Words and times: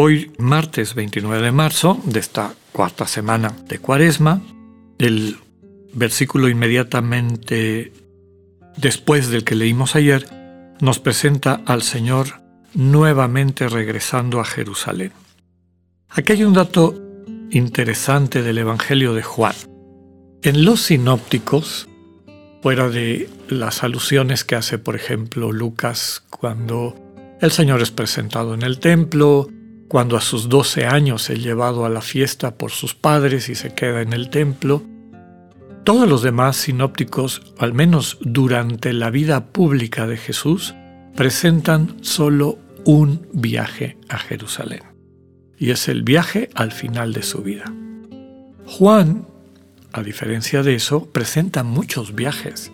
Hoy, 0.00 0.30
martes 0.38 0.94
29 0.94 1.42
de 1.42 1.50
marzo 1.50 2.00
de 2.04 2.20
esta 2.20 2.54
cuarta 2.70 3.08
semana 3.08 3.52
de 3.66 3.80
Cuaresma, 3.80 4.40
el 4.96 5.38
versículo 5.92 6.48
inmediatamente 6.48 7.92
después 8.76 9.28
del 9.28 9.42
que 9.42 9.56
leímos 9.56 9.96
ayer 9.96 10.24
nos 10.80 11.00
presenta 11.00 11.62
al 11.66 11.82
Señor 11.82 12.40
nuevamente 12.74 13.68
regresando 13.68 14.38
a 14.38 14.44
Jerusalén. 14.44 15.10
Aquí 16.10 16.34
hay 16.34 16.44
un 16.44 16.54
dato 16.54 16.94
interesante 17.50 18.44
del 18.44 18.58
Evangelio 18.58 19.14
de 19.14 19.24
Juan. 19.24 19.56
En 20.42 20.64
los 20.64 20.80
sinópticos, 20.80 21.88
fuera 22.62 22.88
de 22.88 23.28
las 23.48 23.82
alusiones 23.82 24.44
que 24.44 24.54
hace, 24.54 24.78
por 24.78 24.94
ejemplo, 24.94 25.50
Lucas 25.50 26.22
cuando 26.30 26.94
el 27.40 27.50
Señor 27.50 27.82
es 27.82 27.90
presentado 27.90 28.54
en 28.54 28.62
el 28.62 28.78
templo, 28.78 29.50
cuando 29.88 30.16
a 30.16 30.20
sus 30.20 30.48
12 30.48 30.86
años 30.86 31.30
es 31.30 31.42
llevado 31.42 31.86
a 31.86 31.88
la 31.88 32.02
fiesta 32.02 32.54
por 32.54 32.70
sus 32.70 32.94
padres 32.94 33.48
y 33.48 33.54
se 33.54 33.74
queda 33.74 34.02
en 34.02 34.12
el 34.12 34.28
templo, 34.28 34.82
todos 35.84 36.06
los 36.06 36.22
demás 36.22 36.58
sinópticos, 36.58 37.54
al 37.58 37.72
menos 37.72 38.18
durante 38.20 38.92
la 38.92 39.08
vida 39.08 39.46
pública 39.46 40.06
de 40.06 40.18
Jesús, 40.18 40.74
presentan 41.16 41.96
solo 42.02 42.58
un 42.84 43.26
viaje 43.32 43.96
a 44.10 44.18
Jerusalén. 44.18 44.82
Y 45.56 45.70
es 45.70 45.88
el 45.88 46.02
viaje 46.02 46.50
al 46.54 46.72
final 46.72 47.14
de 47.14 47.22
su 47.22 47.42
vida. 47.42 47.72
Juan, 48.66 49.26
a 49.92 50.02
diferencia 50.02 50.62
de 50.62 50.74
eso, 50.74 51.06
presenta 51.06 51.64
muchos 51.64 52.14
viajes. 52.14 52.70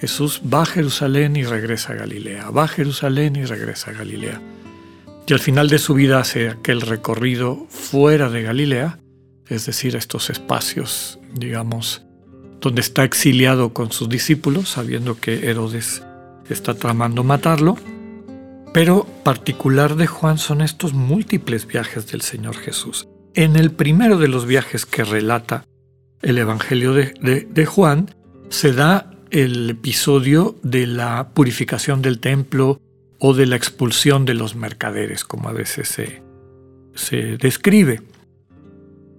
Jesús 0.00 0.40
va 0.42 0.62
a 0.62 0.66
Jerusalén 0.66 1.36
y 1.36 1.44
regresa 1.44 1.92
a 1.92 1.96
Galilea, 1.96 2.50
va 2.50 2.64
a 2.64 2.68
Jerusalén 2.68 3.36
y 3.36 3.44
regresa 3.44 3.90
a 3.90 3.94
Galilea. 3.94 4.40
Y 5.28 5.34
al 5.34 5.40
final 5.40 5.68
de 5.68 5.78
su 5.78 5.92
vida 5.92 6.20
hace 6.20 6.48
aquel 6.48 6.80
recorrido 6.80 7.66
fuera 7.68 8.30
de 8.30 8.42
Galilea, 8.42 8.98
es 9.46 9.66
decir, 9.66 9.94
estos 9.94 10.30
espacios, 10.30 11.18
digamos, 11.34 12.02
donde 12.62 12.80
está 12.80 13.04
exiliado 13.04 13.74
con 13.74 13.92
sus 13.92 14.08
discípulos, 14.08 14.70
sabiendo 14.70 15.20
que 15.20 15.50
Herodes 15.50 16.02
está 16.48 16.72
tramando 16.72 17.24
matarlo. 17.24 17.76
Pero 18.72 19.04
particular 19.22 19.96
de 19.96 20.06
Juan 20.06 20.38
son 20.38 20.62
estos 20.62 20.94
múltiples 20.94 21.66
viajes 21.66 22.10
del 22.10 22.22
Señor 22.22 22.56
Jesús. 22.56 23.06
En 23.34 23.56
el 23.56 23.70
primero 23.70 24.16
de 24.16 24.28
los 24.28 24.46
viajes 24.46 24.86
que 24.86 25.04
relata 25.04 25.66
el 26.22 26.38
Evangelio 26.38 26.94
de, 26.94 27.46
de 27.50 27.66
Juan, 27.66 28.14
se 28.48 28.72
da 28.72 29.10
el 29.30 29.68
episodio 29.68 30.56
de 30.62 30.86
la 30.86 31.32
purificación 31.34 32.00
del 32.00 32.18
templo 32.18 32.80
o 33.18 33.34
de 33.34 33.46
la 33.46 33.56
expulsión 33.56 34.24
de 34.24 34.34
los 34.34 34.54
mercaderes, 34.54 35.24
como 35.24 35.48
a 35.48 35.52
veces 35.52 35.88
se, 35.88 36.22
se 36.94 37.36
describe. 37.36 38.02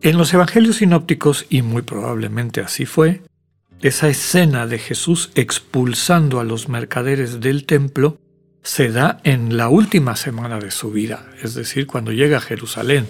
En 0.02 0.18
los 0.18 0.34
evangelios 0.34 0.78
sinópticos, 0.78 1.46
y 1.50 1.62
muy 1.62 1.82
probablemente 1.82 2.62
así 2.62 2.86
fue, 2.86 3.22
esa 3.82 4.10
escena 4.10 4.68
de 4.68 4.80
Jesús 4.80 5.32
expulsando 5.36 6.40
a 6.40 6.44
los 6.44 6.70
mercaderes 6.70 7.40
del 7.40 7.66
templo 7.66 8.18
se 8.62 8.90
da 8.90 9.22
en 9.24 9.56
la 9.56 9.70
última 9.70 10.16
semana 10.16 10.60
de 10.60 10.72
su 10.72 10.92
vida, 10.92 11.30
es 11.42 11.54
decir, 11.54 11.88
cuando 11.88 12.12
llega 12.12 12.38
a 12.38 12.42
Jerusalén, 12.42 13.08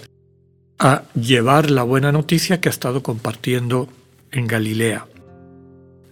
a 0.78 1.02
llevar 1.14 1.70
la 1.70 1.82
buena 1.82 2.12
noticia 2.12 2.60
que 2.60 2.68
ha 2.68 2.70
estado 2.70 3.02
compartiendo 3.02 3.88
en 4.30 4.46
Galilea. 4.46 5.06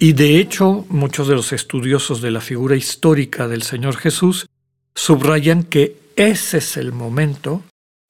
Y 0.01 0.13
de 0.13 0.39
hecho, 0.39 0.85
muchos 0.89 1.29
de 1.29 1.35
los 1.35 1.53
estudiosos 1.53 2.21
de 2.21 2.31
la 2.31 2.41
figura 2.41 2.77
histórica 2.77 3.49
del 3.49 3.63
Señor 3.63 3.97
Jesús 3.97 4.47
subrayan 4.99 5.63
que 5.63 5.97
ese 6.17 6.59
es 6.59 6.77
el 6.77 6.91
momento 6.91 7.63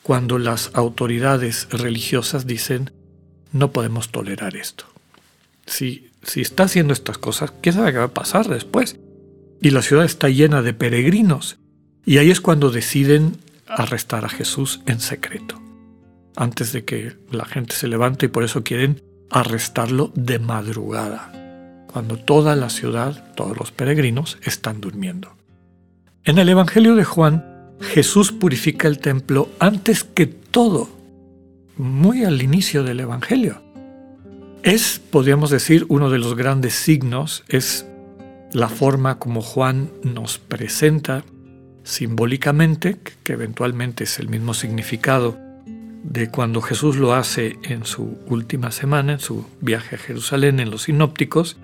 cuando 0.02 0.38
las 0.38 0.70
autoridades 0.72 1.68
religiosas 1.70 2.46
dicen, 2.46 2.92
no 3.52 3.72
podemos 3.72 4.08
tolerar 4.08 4.56
esto. 4.56 4.86
Si, 5.66 6.08
si 6.22 6.40
está 6.40 6.62
haciendo 6.62 6.94
estas 6.94 7.18
cosas, 7.18 7.52
¿qué 7.60 7.72
sabe 7.72 7.92
qué 7.92 7.98
va 7.98 8.04
a 8.04 8.14
pasar 8.14 8.48
después? 8.48 8.98
Y 9.60 9.68
la 9.68 9.82
ciudad 9.82 10.06
está 10.06 10.30
llena 10.30 10.62
de 10.62 10.72
peregrinos. 10.72 11.58
Y 12.06 12.16
ahí 12.16 12.30
es 12.30 12.40
cuando 12.40 12.70
deciden 12.70 13.36
arrestar 13.66 14.24
a 14.24 14.30
Jesús 14.30 14.80
en 14.86 15.00
secreto, 15.00 15.60
antes 16.36 16.72
de 16.72 16.86
que 16.86 17.18
la 17.30 17.44
gente 17.44 17.76
se 17.76 17.86
levante 17.86 18.26
y 18.26 18.28
por 18.30 18.44
eso 18.44 18.64
quieren 18.64 19.02
arrestarlo 19.28 20.10
de 20.14 20.38
madrugada, 20.38 21.84
cuando 21.92 22.16
toda 22.16 22.56
la 22.56 22.70
ciudad, 22.70 23.34
todos 23.34 23.58
los 23.58 23.72
peregrinos 23.72 24.38
están 24.42 24.80
durmiendo. 24.80 25.37
En 26.24 26.38
el 26.38 26.48
Evangelio 26.48 26.94
de 26.94 27.04
Juan, 27.04 27.44
Jesús 27.80 28.32
purifica 28.32 28.88
el 28.88 28.98
templo 28.98 29.48
antes 29.58 30.04
que 30.04 30.26
todo, 30.26 30.88
muy 31.76 32.24
al 32.24 32.42
inicio 32.42 32.82
del 32.82 33.00
Evangelio. 33.00 33.62
Es, 34.62 35.00
podríamos 35.10 35.50
decir, 35.50 35.86
uno 35.88 36.10
de 36.10 36.18
los 36.18 36.34
grandes 36.34 36.74
signos, 36.74 37.44
es 37.48 37.86
la 38.52 38.68
forma 38.68 39.18
como 39.18 39.40
Juan 39.40 39.90
nos 40.02 40.38
presenta 40.38 41.24
simbólicamente, 41.84 42.98
que 43.22 43.32
eventualmente 43.32 44.04
es 44.04 44.18
el 44.18 44.28
mismo 44.28 44.54
significado 44.54 45.38
de 46.02 46.30
cuando 46.30 46.60
Jesús 46.60 46.96
lo 46.96 47.14
hace 47.14 47.58
en 47.62 47.84
su 47.84 48.18
última 48.26 48.70
semana, 48.70 49.14
en 49.14 49.20
su 49.20 49.46
viaje 49.60 49.96
a 49.96 49.98
Jerusalén, 49.98 50.60
en 50.60 50.70
los 50.70 50.82
sinópticos, 50.82 51.56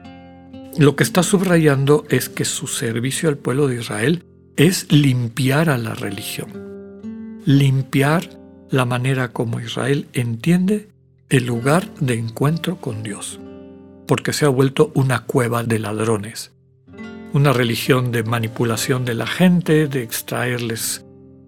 lo 0.77 0.97
que 0.97 1.05
está 1.05 1.23
subrayando 1.23 2.05
es 2.09 2.29
que 2.29 2.45
su 2.45 2.67
servicio 2.67 3.29
al 3.29 3.39
pueblo 3.39 3.69
de 3.69 3.77
Israel 3.77 4.25
es 4.57 4.93
limpiar 4.93 5.69
a 5.69 5.79
la 5.79 5.95
religión, 5.95 7.43
limpiar 7.45 8.29
la 8.71 8.85
manera 8.85 9.33
como 9.33 9.61
Israel 9.61 10.07
entiende 10.13 10.89
el 11.29 11.47
lugar 11.47 11.93
de 12.01 12.15
encuentro 12.15 12.77
con 12.77 13.03
Dios, 13.03 13.41
porque 14.07 14.33
se 14.33 14.45
ha 14.45 14.49
vuelto 14.49 14.93
una 14.95 15.25
cueva 15.25 15.65
de 15.65 15.81
ladrones, 15.81 16.53
una 17.33 17.53
religión 17.53 18.13
de 18.13 18.23
manipulación 18.23 19.05
de 19.05 19.15
la 19.15 19.27
gente, 19.27 19.89
de 19.89 20.03
extraerles 20.03 21.05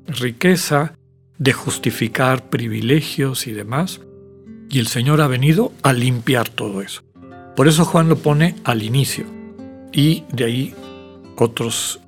riqueza, 0.08 0.94
de 1.38 1.52
justificar 1.52 2.48
privilegios 2.48 3.46
y 3.46 3.52
demás, 3.52 4.00
y 4.68 4.80
el 4.80 4.88
Señor 4.88 5.20
ha 5.20 5.28
venido 5.28 5.72
a 5.82 5.92
limpiar 5.92 6.48
todo 6.48 6.82
eso. 6.82 7.02
Por 7.54 7.68
eso 7.68 7.84
Juan 7.84 8.08
lo 8.08 8.18
pone 8.18 8.56
al 8.64 8.82
inicio, 8.82 9.26
y 9.92 10.24
de 10.32 10.44
ahí 10.44 10.74
otros 11.36 12.00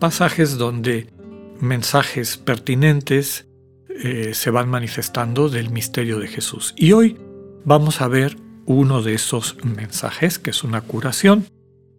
pasajes 0.00 0.58
donde 0.58 1.12
mensajes 1.60 2.36
pertinentes 2.36 3.46
eh, 3.88 4.32
se 4.34 4.50
van 4.50 4.68
manifestando 4.68 5.48
del 5.48 5.70
misterio 5.70 6.18
de 6.18 6.26
Jesús. 6.26 6.74
Y 6.76 6.92
hoy 6.92 7.16
vamos 7.64 8.00
a 8.00 8.08
ver 8.08 8.36
uno 8.66 9.02
de 9.02 9.14
esos 9.14 9.56
mensajes, 9.62 10.38
que 10.38 10.50
es 10.50 10.64
una 10.64 10.80
curación. 10.80 11.46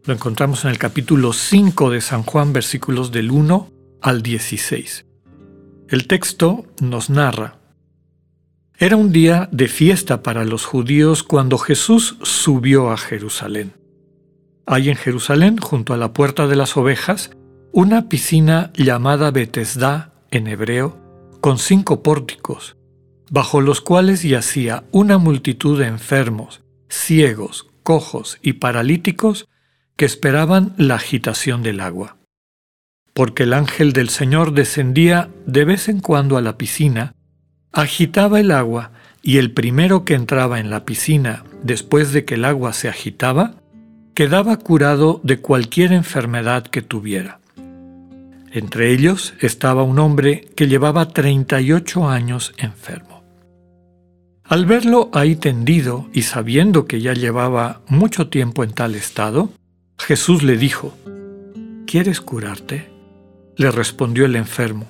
Lo 0.03 0.13
encontramos 0.13 0.65
en 0.65 0.71
el 0.71 0.77
capítulo 0.77 1.31
5 1.31 1.91
de 1.91 2.01
San 2.01 2.23
Juan, 2.23 2.51
versículos 2.51 3.11
del 3.11 3.31
1 3.31 3.71
al 4.01 4.21
16. 4.21 5.05
El 5.87 6.07
texto 6.07 6.65
nos 6.81 7.09
narra, 7.09 7.61
era 8.81 8.95
un 8.95 9.11
día 9.11 9.47
de 9.51 9.67
fiesta 9.67 10.23
para 10.23 10.43
los 10.43 10.65
judíos 10.65 11.21
cuando 11.21 11.59
Jesús 11.59 12.17
subió 12.23 12.89
a 12.89 12.97
Jerusalén. 12.97 13.73
Hay 14.65 14.89
en 14.89 14.95
Jerusalén, 14.95 15.57
junto 15.57 15.93
a 15.93 15.97
la 15.97 16.13
puerta 16.13 16.47
de 16.47 16.55
las 16.55 16.75
ovejas, 16.77 17.29
una 17.73 18.09
piscina 18.09 18.71
llamada 18.73 19.31
Betesda 19.31 20.11
en 20.29 20.47
hebreo, 20.47 20.97
con 21.39 21.57
cinco 21.57 22.03
pórticos, 22.03 22.75
bajo 23.29 23.61
los 23.61 23.79
cuales 23.79 24.23
yacía 24.23 24.83
una 24.91 25.17
multitud 25.17 25.79
de 25.79 25.87
enfermos, 25.87 26.63
ciegos, 26.89 27.67
cojos 27.83 28.39
y 28.41 28.53
paralíticos 28.53 29.47
que 29.95 30.03
esperaban 30.03 30.73
la 30.77 30.95
agitación 30.95 31.63
del 31.63 31.79
agua. 31.79 32.17
Porque 33.13 33.43
el 33.43 33.53
ángel 33.53 33.93
del 33.93 34.09
Señor 34.09 34.53
descendía 34.53 35.29
de 35.45 35.63
vez 35.63 35.87
en 35.87 36.01
cuando 36.01 36.35
a 36.35 36.41
la 36.41 36.57
piscina, 36.57 37.15
agitaba 37.71 38.41
el 38.41 38.51
agua 38.51 38.91
y 39.21 39.37
el 39.37 39.51
primero 39.51 40.03
que 40.03 40.15
entraba 40.15 40.59
en 40.59 40.69
la 40.69 40.83
piscina 40.83 41.45
después 41.63 42.11
de 42.11 42.25
que 42.25 42.35
el 42.35 42.43
agua 42.43 42.73
se 42.73 42.89
agitaba, 42.89 43.55
quedaba 44.13 44.57
curado 44.57 45.21
de 45.23 45.39
cualquier 45.39 45.93
enfermedad 45.93 46.67
que 46.67 46.81
tuviera. 46.81 47.40
Entre 48.51 48.91
ellos 48.91 49.33
estaba 49.39 49.83
un 49.83 49.97
hombre 49.99 50.47
que 50.55 50.67
llevaba 50.67 51.07
38 51.07 52.09
años 52.09 52.53
enfermo. 52.57 53.23
Al 54.43 54.65
verlo 54.65 55.09
ahí 55.13 55.35
tendido 55.37 56.09
y 56.11 56.23
sabiendo 56.23 56.85
que 56.85 56.99
ya 56.99 57.13
llevaba 57.13 57.81
mucho 57.87 58.27
tiempo 58.27 58.63
en 58.63 58.73
tal 58.73 58.95
estado, 58.95 59.49
Jesús 59.97 60.43
le 60.43 60.57
dijo, 60.57 60.93
¿Quieres 61.87 62.19
curarte? 62.19 62.89
Le 63.55 63.71
respondió 63.71 64.25
el 64.25 64.35
enfermo, 64.35 64.87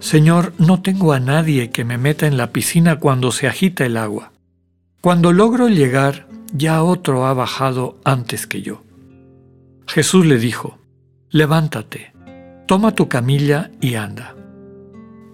Señor, 0.00 0.54
no 0.58 0.80
tengo 0.80 1.12
a 1.12 1.20
nadie 1.20 1.70
que 1.70 1.84
me 1.84 1.98
meta 1.98 2.26
en 2.26 2.38
la 2.38 2.52
piscina 2.52 2.98
cuando 2.98 3.32
se 3.32 3.46
agita 3.46 3.84
el 3.84 3.98
agua. 3.98 4.32
Cuando 5.02 5.32
logro 5.32 5.68
llegar, 5.68 6.26
ya 6.54 6.82
otro 6.82 7.26
ha 7.26 7.34
bajado 7.34 7.98
antes 8.02 8.46
que 8.46 8.62
yo. 8.62 8.82
Jesús 9.86 10.24
le 10.24 10.38
dijo, 10.38 10.78
Levántate, 11.28 12.12
toma 12.70 12.94
tu 12.94 13.08
camilla 13.08 13.72
y 13.80 13.96
anda. 13.96 14.36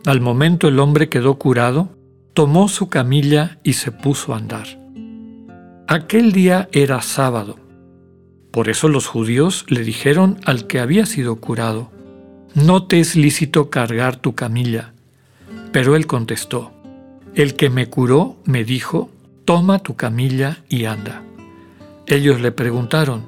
Al 0.07 0.23
momento 0.23 0.69
el 0.69 0.79
hombre 0.81 1.11
quedó 1.11 1.39
curado, 1.39 1.91
tomó 2.33 2.67
su 2.67 2.89
camilla 2.89 3.59
y 3.63 3.75
se 3.75 3.93
puso 3.93 4.33
a 4.33 4.39
andar. 4.39 4.67
Aquel 5.87 6.33
día 6.33 6.71
era 6.73 7.03
sábado. 7.03 7.59
Por 8.51 8.71
eso 8.71 8.89
los 8.89 9.07
judíos 9.07 9.67
le 9.69 9.83
dijeron 9.83 10.39
al 10.47 10.67
que 10.67 10.81
había 10.81 11.05
sido 11.05 11.37
curado, 11.37 11.91
No 12.55 12.85
te 12.85 13.01
es 13.01 13.17
lícito 13.17 13.69
cargar 13.69 14.17
tu 14.17 14.35
camilla. 14.35 14.95
Pero 15.73 15.95
él 15.95 16.07
contestó, 16.07 16.73
El 17.35 17.55
que 17.55 17.69
me 17.69 17.91
curó 17.91 18.37
me 18.47 18.65
dijo, 18.65 19.11
Toma 19.45 19.81
tu 19.81 19.95
camilla 19.95 20.65
y 20.71 20.87
anda. 20.87 21.23
Ellos 22.07 22.41
le 22.41 22.51
preguntaron, 22.51 23.27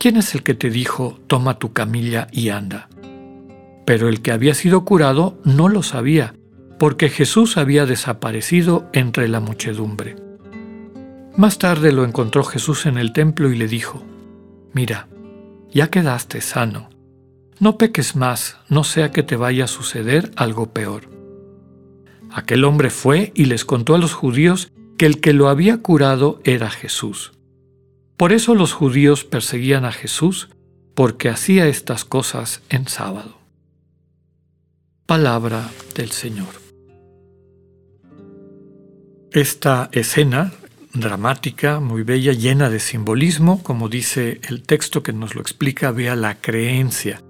¿quién 0.00 0.16
es 0.16 0.34
el 0.34 0.42
que 0.42 0.54
te 0.54 0.68
dijo, 0.68 1.20
Toma 1.28 1.60
tu 1.60 1.72
camilla 1.72 2.26
y 2.32 2.48
anda? 2.48 2.88
Pero 3.90 4.08
el 4.08 4.22
que 4.22 4.30
había 4.30 4.54
sido 4.54 4.84
curado 4.84 5.36
no 5.42 5.68
lo 5.68 5.82
sabía, 5.82 6.36
porque 6.78 7.08
Jesús 7.08 7.56
había 7.56 7.86
desaparecido 7.86 8.88
entre 8.92 9.26
la 9.26 9.40
muchedumbre. 9.40 10.14
Más 11.36 11.58
tarde 11.58 11.90
lo 11.90 12.04
encontró 12.04 12.44
Jesús 12.44 12.86
en 12.86 12.98
el 12.98 13.12
templo 13.12 13.50
y 13.50 13.56
le 13.56 13.66
dijo, 13.66 14.04
Mira, 14.72 15.08
ya 15.72 15.88
quedaste 15.90 16.40
sano. 16.40 16.88
No 17.58 17.78
peques 17.78 18.14
más, 18.14 18.58
no 18.68 18.84
sea 18.84 19.10
que 19.10 19.24
te 19.24 19.34
vaya 19.34 19.64
a 19.64 19.66
suceder 19.66 20.30
algo 20.36 20.72
peor. 20.72 21.10
Aquel 22.30 22.62
hombre 22.62 22.90
fue 22.90 23.32
y 23.34 23.46
les 23.46 23.64
contó 23.64 23.96
a 23.96 23.98
los 23.98 24.12
judíos 24.12 24.70
que 24.98 25.06
el 25.06 25.20
que 25.20 25.32
lo 25.32 25.48
había 25.48 25.78
curado 25.78 26.40
era 26.44 26.70
Jesús. 26.70 27.32
Por 28.16 28.32
eso 28.32 28.54
los 28.54 28.72
judíos 28.72 29.24
perseguían 29.24 29.84
a 29.84 29.90
Jesús, 29.90 30.48
porque 30.94 31.28
hacía 31.28 31.66
estas 31.66 32.04
cosas 32.04 32.62
en 32.68 32.86
sábado. 32.86 33.39
Palabra 35.10 35.68
del 35.96 36.12
Señor. 36.12 36.46
Esta 39.32 39.88
escena 39.90 40.52
dramática, 40.94 41.80
muy 41.80 42.04
bella, 42.04 42.32
llena 42.32 42.70
de 42.70 42.78
simbolismo, 42.78 43.60
como 43.64 43.88
dice 43.88 44.40
el 44.48 44.62
texto 44.62 45.02
que 45.02 45.12
nos 45.12 45.34
lo 45.34 45.40
explica, 45.40 45.88
había 45.88 46.14
la 46.14 46.40
creencia 46.40 47.24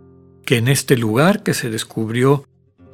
que 0.44 0.58
en 0.58 0.68
este 0.68 0.98
lugar 0.98 1.42
que 1.42 1.54
se 1.54 1.70
descubrió 1.70 2.44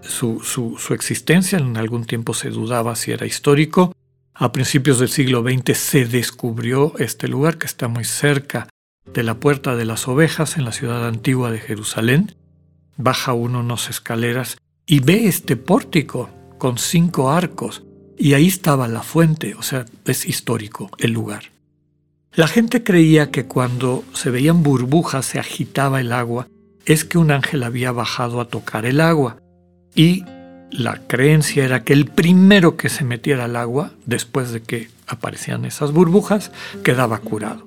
su, 0.03 0.38
su, 0.38 0.94
existencia, 0.94 1.59
en 1.59 1.77
algún 1.77 2.05
tiempo 2.05 2.32
se 2.32 2.50
dudaba 2.50 2.94
si 2.94 3.11
era 3.11 3.27
histórico, 3.27 3.93
a 4.35 4.53
principios 4.53 5.00
del 5.00 5.09
siglo 5.09 5.43
XX 5.43 5.77
se 5.77 6.05
descubrió 6.05 6.93
este 7.00 7.27
lugar 7.27 7.59
que 7.59 7.67
está 7.67 7.89
muy 7.89 8.05
cerca 8.05 8.69
de 9.12 9.25
la 9.25 9.41
Puerta 9.41 9.75
de 9.75 9.85
las 9.85 10.06
Ovejas 10.06 10.56
en 10.56 10.65
la 10.65 10.71
ciudad 10.71 11.09
antigua 11.09 11.50
de 11.50 11.59
Jerusalén. 11.59 12.37
Baja 12.97 13.32
uno 13.32 13.59
unas 13.59 13.91
escaleras 13.91 14.59
y 14.87 15.00
ve 15.00 15.27
este 15.27 15.56
pórtico 15.56 16.31
con 16.59 16.79
cinco 16.79 17.31
arcos 17.31 17.83
y 18.17 18.35
ahí 18.35 18.47
estaba 18.47 18.88
la 18.88 19.03
fuente, 19.03 19.55
o 19.55 19.62
sea, 19.62 19.85
es 20.06 20.27
histórico 20.27 20.91
el 20.99 21.12
lugar. 21.12 21.50
La 22.33 22.47
gente 22.47 22.85
creía 22.85 23.31
que 23.31 23.47
cuando 23.47 24.05
se 24.12 24.31
veían 24.31 24.62
burbujas, 24.62 25.27
se 25.27 25.38
agitaba 25.38 26.00
el 26.00 26.12
agua, 26.12 26.49
es 26.85 27.05
que 27.05 27.19
un 27.19 27.31
ángel 27.31 27.62
había 27.62 27.93
bajado 27.93 28.41
a 28.41 28.49
tocar 28.49 28.87
el 28.87 29.00
agua. 29.00 29.38
Y 29.94 30.25
la 30.71 31.00
creencia 31.06 31.65
era 31.65 31.82
que 31.82 31.93
el 31.93 32.06
primero 32.06 32.77
que 32.77 32.89
se 32.89 33.05
metiera 33.05 33.44
al 33.44 33.56
agua, 33.56 33.93
después 34.05 34.53
de 34.53 34.62
que 34.62 34.89
aparecían 35.06 35.65
esas 35.65 35.93
burbujas, 35.93 36.53
quedaba 36.85 37.19
curado. 37.19 37.65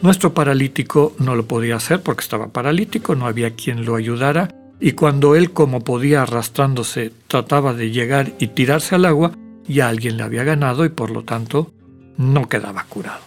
Nuestro 0.00 0.32
paralítico 0.32 1.14
no 1.18 1.34
lo 1.34 1.46
podía 1.46 1.76
hacer 1.76 2.00
porque 2.00 2.22
estaba 2.22 2.48
paralítico, 2.48 3.16
no 3.16 3.26
había 3.26 3.54
quien 3.54 3.84
lo 3.84 3.96
ayudara, 3.96 4.54
y 4.80 4.92
cuando 4.92 5.34
él 5.34 5.52
como 5.52 5.80
podía 5.80 6.22
arrastrándose 6.22 7.12
trataba 7.26 7.74
de 7.74 7.90
llegar 7.90 8.32
y 8.38 8.48
tirarse 8.48 8.94
al 8.94 9.04
agua, 9.04 9.32
ya 9.66 9.88
alguien 9.88 10.16
le 10.16 10.22
había 10.22 10.44
ganado 10.44 10.84
y 10.84 10.88
por 10.88 11.10
lo 11.10 11.24
tanto 11.24 11.72
no 12.16 12.48
quedaba 12.48 12.84
curado. 12.84 13.22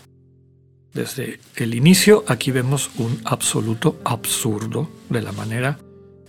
Desde 0.94 1.40
el 1.56 1.74
inicio 1.74 2.24
aquí 2.28 2.52
vemos 2.52 2.92
un 2.98 3.22
absoluto 3.24 4.00
absurdo 4.04 4.90
de 5.10 5.22
la 5.22 5.32
manera 5.32 5.80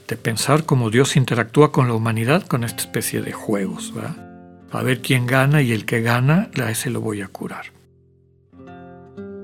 de 0.07 0.17
pensar 0.17 0.65
cómo 0.65 0.91
Dios 0.91 1.17
interactúa 1.17 1.73
con 1.73 1.89
la 1.89 1.95
humanidad 1.95 2.47
con 2.47 2.65
esta 2.65 2.83
especie 2.83 3.23
de 3.23 3.33
juegos. 3.33 3.93
A 4.71 4.83
ver 4.83 5.01
quién 5.01 5.27
gana 5.27 5.63
y 5.63 5.73
el 5.73 5.85
que 5.85 6.03
gana, 6.03 6.51
a 6.61 6.71
ese 6.71 6.91
lo 6.91 7.01
voy 7.01 7.23
a 7.23 7.29
curar. 7.29 7.73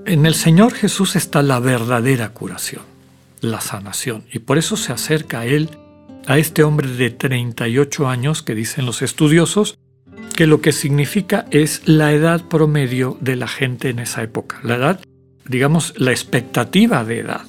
En 0.07 0.25
el 0.25 0.35
Señor 0.35 0.73
Jesús 0.73 1.17
está 1.17 1.43
la 1.43 1.59
verdadera 1.59 2.31
curación, 2.31 2.83
la 3.43 3.61
sanación, 3.61 4.25
y 4.33 4.41
por 4.41 4.59
eso 4.59 4.77
se 4.77 4.93
acerca 4.93 5.41
a 5.41 5.47
Él, 5.47 5.71
a 6.27 6.39
este 6.39 6.63
hombre 6.63 6.89
de 6.89 7.11
38 7.11 8.09
años 8.09 8.43
que 8.43 8.55
dicen 8.55 8.87
los 8.87 9.03
estudiosos, 9.03 9.79
que 10.35 10.47
lo 10.47 10.61
que 10.61 10.73
significa 10.73 11.47
es 11.51 11.83
la 11.87 12.13
edad 12.13 12.43
promedio 12.43 13.17
de 13.21 13.37
la 13.37 13.49
gente 13.49 13.89
en 13.89 13.99
esa 13.99 14.23
época. 14.23 14.61
La 14.63 14.77
edad, 14.77 15.01
digamos, 15.49 15.95
la 15.97 16.11
expectativa 16.11 17.05
de 17.05 17.21
edad. 17.21 17.45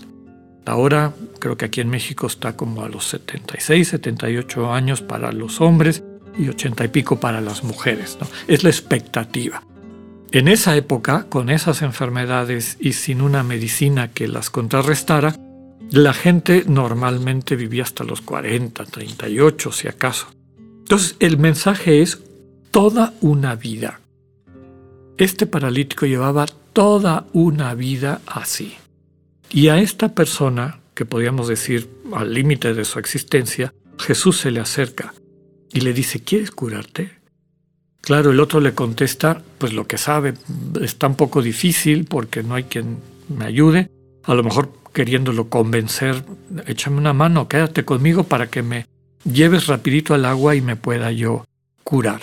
Ahora 0.65 1.13
creo 1.39 1.57
que 1.57 1.65
aquí 1.65 1.81
en 1.81 1.89
México 1.89 2.27
está 2.27 2.56
como 2.56 2.83
a 2.83 2.89
los 2.89 3.07
76, 3.07 3.88
78 3.88 4.71
años 4.71 5.01
para 5.01 5.31
los 5.31 5.62
hombres 5.62 6.03
y 6.38 6.47
80 6.47 6.85
y 6.85 6.88
pico 6.89 7.19
para 7.19 7.42
las 7.42 7.63
mujeres. 7.63 8.18
Es 8.47 8.63
la 8.63 8.69
expectativa. 8.69 9.63
En 10.31 10.47
esa 10.47 10.75
época, 10.75 11.25
con 11.27 11.50
esas 11.50 11.81
enfermedades 11.81 12.77
y 12.80 12.94
sin 12.94 13.21
una 13.21 13.42
medicina 13.44 14.09
que 14.09 14.27
las 14.27 14.51
contrarrestara, 14.51 15.35
la 15.91 16.13
gente 16.13 16.63
normalmente 16.68 17.56
vivía 17.56 17.83
hasta 17.83 18.03
los 18.03 18.21
40, 18.21 18.86
38 18.86 19.71
si 19.71 19.88
acaso. 19.88 20.27
Entonces 20.80 21.15
el 21.19 21.38
mensaje 21.38 22.01
es 22.01 22.19
toda 22.71 23.13
una 23.21 23.56
vida. 23.56 24.01
Este 25.18 25.47
paralítico 25.47 26.06
llevaba 26.06 26.45
toda 26.73 27.28
una 27.33 27.73
vida 27.73 28.21
así. 28.25 28.75
Y 29.52 29.69
a 29.69 29.80
esta 29.80 30.14
persona, 30.14 30.80
que 30.94 31.06
podríamos 31.06 31.47
decir 31.47 31.90
al 32.14 32.33
límite 32.33 32.73
de 32.73 32.85
su 32.85 32.99
existencia, 32.99 33.73
Jesús 33.97 34.37
se 34.37 34.52
le 34.52 34.59
acerca 34.59 35.14
y 35.73 35.81
le 35.81 35.94
dice, 35.94 36.21
¿quieres 36.21 36.52
curarte? 36.52 37.19
Claro, 38.02 38.31
el 38.31 38.40
otro 38.40 38.59
le 38.59 38.73
contesta, 38.73 39.42
pues 39.57 39.73
lo 39.73 39.87
que 39.87 39.97
sabe, 39.97 40.35
está 40.81 41.07
un 41.07 41.16
poco 41.16 41.42
difícil 41.42 42.06
porque 42.06 42.44
no 42.44 42.56
hay 42.56 42.64
quien 42.64 42.97
me 43.28 43.45
ayude. 43.45 43.90
A 44.23 44.33
lo 44.33 44.44
mejor 44.44 44.71
queriéndolo 44.94 45.49
convencer, 45.49 46.23
échame 46.66 46.97
una 46.97 47.14
mano, 47.14 47.47
quédate 47.47 47.85
conmigo 47.85 48.23
para 48.23 48.47
que 48.47 48.64
me 48.64 48.85
lleves 49.23 49.68
rapidito 49.68 50.14
al 50.14 50.26
agua 50.26 50.56
y 50.56 50.61
me 50.61 50.76
pueda 50.76 51.11
yo 51.11 51.45
curar. 51.83 52.21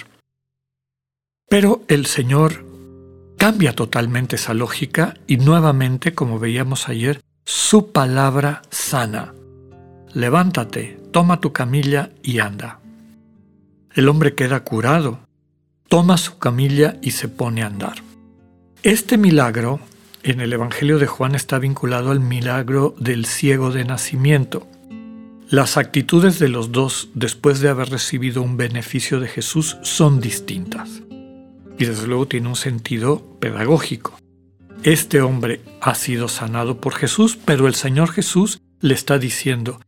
Pero 1.48 1.82
el 1.88 2.06
Señor 2.06 2.64
cambia 3.38 3.74
totalmente 3.74 4.36
esa 4.36 4.54
lógica 4.54 5.14
y 5.26 5.36
nuevamente, 5.36 6.14
como 6.14 6.38
veíamos 6.38 6.88
ayer, 6.88 7.20
su 7.44 7.92
palabra 7.92 8.62
sana. 8.70 9.34
Levántate, 10.12 10.98
toma 11.12 11.40
tu 11.40 11.52
camilla 11.52 12.10
y 12.22 12.40
anda. 12.40 12.80
El 13.94 14.08
hombre 14.08 14.34
queda 14.34 14.64
curado, 14.64 15.20
toma 15.88 16.18
su 16.18 16.38
camilla 16.38 16.96
y 17.02 17.12
se 17.12 17.28
pone 17.28 17.62
a 17.62 17.66
andar. 17.66 18.02
Este 18.82 19.16
milagro 19.16 19.80
en 20.26 20.40
el 20.40 20.52
Evangelio 20.52 20.98
de 20.98 21.06
Juan 21.06 21.36
está 21.36 21.60
vinculado 21.60 22.10
al 22.10 22.18
milagro 22.18 22.96
del 22.98 23.26
ciego 23.26 23.70
de 23.70 23.84
nacimiento. 23.84 24.66
Las 25.48 25.76
actitudes 25.76 26.40
de 26.40 26.48
los 26.48 26.72
dos 26.72 27.10
después 27.14 27.60
de 27.60 27.68
haber 27.68 27.90
recibido 27.90 28.42
un 28.42 28.56
beneficio 28.56 29.20
de 29.20 29.28
Jesús 29.28 29.76
son 29.82 30.20
distintas 30.20 31.02
y 31.78 31.84
desde 31.84 32.08
luego 32.08 32.26
tiene 32.26 32.48
un 32.48 32.56
sentido 32.56 33.38
pedagógico. 33.38 34.18
Este 34.82 35.20
hombre 35.20 35.60
ha 35.80 35.94
sido 35.94 36.26
sanado 36.26 36.80
por 36.80 36.94
Jesús, 36.94 37.38
pero 37.44 37.68
el 37.68 37.76
Señor 37.76 38.10
Jesús 38.10 38.60
le 38.80 38.94
está 38.94 39.18
diciendo, 39.18 39.80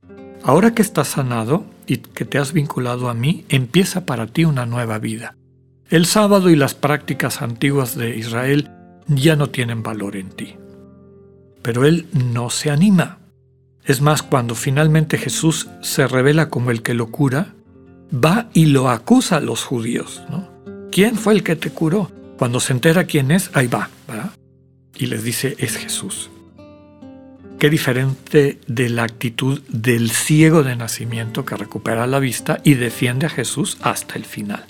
ahora 0.45 0.73
que 0.73 0.83
estás 0.83 1.09
sanado 1.09 1.64
y 1.87 1.97
que 1.97 2.25
te 2.25 2.38
has 2.38 2.52
vinculado 2.52 3.09
a 3.09 3.14
mí, 3.14 3.45
empieza 3.49 4.07
para 4.07 4.28
ti 4.28 4.45
una 4.45 4.66
nueva 4.66 5.00
vida. 5.00 5.37
El 5.90 6.07
sábado 6.07 6.49
y 6.49 6.54
las 6.54 6.75
prácticas 6.75 7.42
antiguas 7.42 7.97
de 7.97 8.16
Israel 8.16 8.71
ya 9.09 9.37
no 9.37 9.50
tienen 9.50 9.83
valor 9.83 10.17
en 10.17 10.31
ti. 10.31 10.57
Pero 11.62 11.85
él 11.85 12.07
no 12.12 12.50
se 12.50 12.71
anima. 12.71 13.19
Es 13.85 14.00
más, 14.00 14.23
cuando 14.23 14.55
finalmente 14.55 15.19
Jesús 15.19 15.69
se 15.83 16.07
revela 16.07 16.50
como 16.50 16.71
el 16.71 16.83
que 16.83 16.95
lo 16.95 17.11
cura, 17.11 17.55
va 18.12 18.49
y 18.53 18.67
lo 18.67 18.91
acusa 18.91 19.37
a 19.37 19.41
los 19.41 19.65
judíos. 19.65 20.23
¿no? 20.31 20.49
¿Quién 20.93 21.17
fue 21.17 21.35
el 21.35 21.43
que 21.43 21.57
te 21.57 21.71
curó? 21.71 22.11
Cuando 22.38 22.61
se 22.61 22.73
entera 22.73 23.05
quién 23.05 23.31
es, 23.31 23.50
ahí 23.55 23.67
va, 23.67 23.91
¿verdad? 24.07 24.33
Y 24.95 25.07
les 25.07 25.25
dice, 25.25 25.57
es 25.59 25.77
Jesús. 25.77 26.31
Qué 27.59 27.71
diferente 27.71 28.61
de 28.69 28.88
la 28.88 29.03
actitud 29.03 29.61
del 29.69 30.11
ciego 30.11 30.62
de 30.62 30.77
nacimiento 30.77 31.45
que 31.45 31.57
recupera 31.57 32.07
la 32.07 32.21
vista 32.21 32.61
y 32.62 32.75
defiende 32.75 33.27
a 33.27 33.31
Jesús 33.31 33.79
hasta 33.81 34.15
el 34.15 34.25
final. 34.25 34.65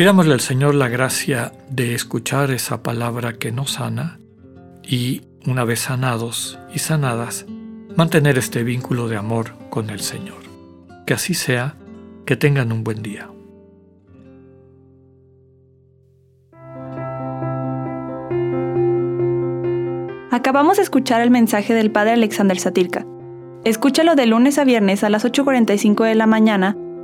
Pidámosle 0.00 0.32
al 0.32 0.40
Señor 0.40 0.74
la 0.74 0.88
gracia 0.88 1.52
de 1.68 1.94
escuchar 1.94 2.52
esa 2.52 2.82
palabra 2.82 3.34
que 3.34 3.52
nos 3.52 3.72
sana 3.72 4.18
y, 4.82 5.20
una 5.44 5.64
vez 5.64 5.80
sanados 5.80 6.58
y 6.74 6.78
sanadas, 6.78 7.44
mantener 7.98 8.38
este 8.38 8.62
vínculo 8.62 9.08
de 9.08 9.18
amor 9.18 9.52
con 9.68 9.90
el 9.90 10.00
Señor. 10.00 10.38
Que 11.06 11.12
así 11.12 11.34
sea, 11.34 11.74
que 12.24 12.34
tengan 12.34 12.72
un 12.72 12.82
buen 12.82 13.02
día. 13.02 13.28
Acabamos 20.30 20.78
de 20.78 20.82
escuchar 20.82 21.20
el 21.20 21.30
mensaje 21.30 21.74
del 21.74 21.90
Padre 21.90 22.12
Alexander 22.12 22.58
Satirka. 22.58 23.04
Escúchalo 23.64 24.14
de 24.14 24.24
lunes 24.24 24.56
a 24.56 24.64
viernes 24.64 25.04
a 25.04 25.10
las 25.10 25.26
8.45 25.26 26.04
de 26.06 26.14
la 26.14 26.26
mañana 26.26 26.74